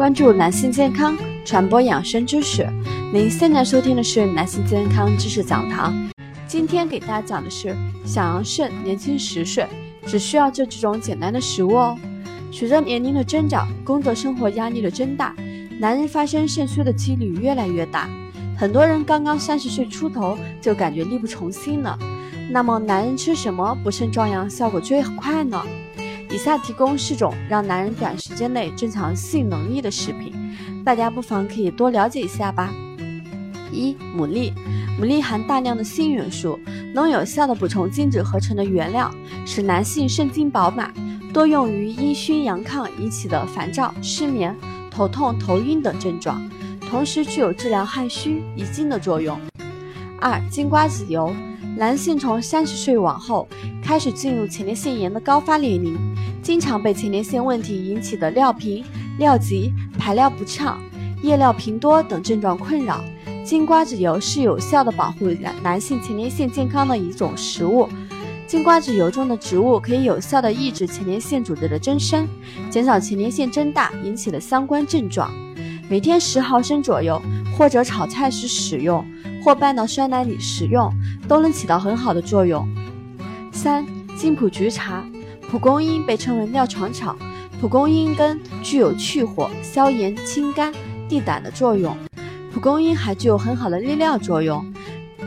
[0.00, 1.14] 关注男性健康，
[1.44, 2.66] 传播养生知识。
[3.12, 5.94] 您现在收听的是男性健康知识讲堂。
[6.46, 9.66] 今天给大家讲的是，想要肾年轻十岁，
[10.06, 11.98] 只需要这几种简单的食物哦。
[12.50, 15.36] 随着年龄的增长，工作生活压力的增大，
[15.78, 18.08] 男人发生肾虚的几率越来越大。
[18.56, 21.98] 很多人刚刚三十岁出头就感觉力不从心了。
[22.50, 25.62] 那么，男人吃什么补肾壮阳效果最快呢？
[26.32, 30.32] 以下提供四种让男人短时间内增强性能力的食品，
[30.84, 32.72] 大家不妨可以多了解一下吧。
[33.72, 34.52] 一、牡蛎，
[35.00, 36.58] 牡蛎含大量的锌元素，
[36.94, 39.12] 能有效的补充精子合成的原料，
[39.44, 40.94] 使男性肾精饱满，
[41.32, 44.56] 多用于阴虚阳亢引起的烦躁、失眠、
[44.90, 46.48] 头痛、头晕等症状，
[46.88, 49.36] 同时具有治疗汗虚、遗精的作用。
[50.20, 51.34] 二、金瓜子油。
[51.80, 53.48] 男性从三十岁往后
[53.82, 55.96] 开始进入前列腺炎的高发年龄，
[56.42, 58.84] 经常被前列腺问题引起的尿频、
[59.18, 60.78] 尿急、排尿不畅、
[61.22, 63.02] 夜尿频多等症状困扰。
[63.42, 67.88] 金瓜子油是有效的保护男男性前列腺健康的一种食物。
[68.46, 72.28] 金瓜子油中的植物可以有效的抑制前列腺组织的增生，
[72.68, 75.32] 减少前列腺增大引起的相关症状。
[75.88, 77.20] 每天十毫升左右，
[77.56, 79.02] 或者炒菜时使用。
[79.42, 80.92] 或拌到酸奶里食用，
[81.30, 82.68] 都能起到很好的作用。
[83.52, 83.86] 三、
[84.16, 85.04] 金蒲菊茶，
[85.48, 87.14] 蒲公英被称为尿床草，
[87.60, 90.72] 蒲公英根具有去火、消炎、清肝、
[91.08, 91.96] 利胆的作用。
[92.52, 94.60] 蒲公英还具有很好的利尿作用。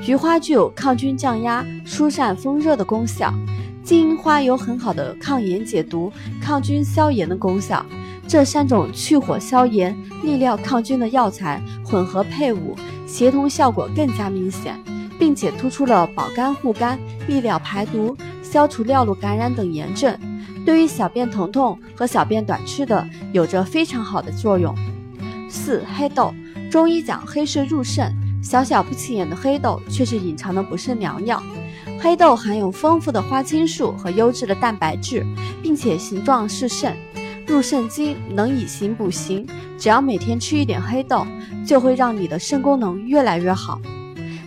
[0.02, 3.34] 菊花具有抗菌降压、疏散风热的功效。
[3.82, 7.86] 金银花有很好的抗炎解毒、抗菌消炎的功效。
[8.28, 12.76] 这三种去火消炎、利尿抗菌的药材混合配伍。
[13.08, 14.78] 协同效果更加明显，
[15.20, 20.18] 并且突出了保肝护肝、利尿排毒、消除尿路感染等炎症，
[20.66, 24.76] 对于小便疼痛和小便短赤的有着非常好的作用。
[25.50, 26.34] 四、黑豆，
[26.72, 31.42] 中医讲黑色入肾，小小不起眼的黑豆却是隐藏的补肾良药。
[32.00, 35.26] 黑豆含有丰富的花青素和优质的蛋白质，
[35.62, 36.96] 并且形状是肾。
[37.46, 39.46] 入肾经能以形补形，
[39.78, 41.28] 只要每天吃一点黑豆，
[41.66, 43.80] 就会让你的肾功能越来越好。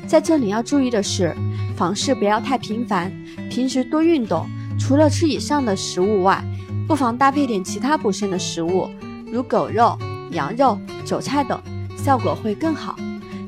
[0.06, 1.34] 在这里要注意的是，
[1.76, 3.12] 房事不要太频繁，
[3.50, 4.46] 平时多运动。
[4.78, 6.44] 除了吃以上的食物外，
[6.86, 8.88] 不妨搭配点其他补肾的食物，
[9.32, 9.98] 如狗肉、
[10.30, 11.58] 羊肉、韭菜等，
[11.96, 12.94] 效果会更好。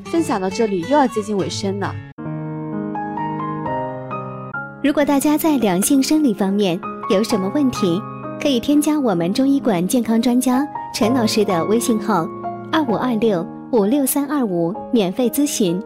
[0.05, 1.93] 分享到这里又要接近尾声了。
[4.83, 8.01] 如果大家在两性生理方面有什么问题，
[8.41, 12.27] 可以添加我们中医馆健康专家陈老师的微信号：
[12.71, 15.79] 二五二六五六三二五，免费咨询。